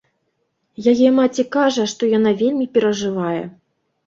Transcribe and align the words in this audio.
Яе 0.91 1.09
маці 1.17 1.45
кажа, 1.57 1.85
што 1.93 2.09
яна 2.17 2.31
вельмі 2.41 2.67
перажывае. 2.79 3.41